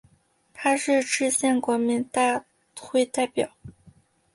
[0.51, 2.43] 他是制宪国民大
[2.75, 3.51] 会代表。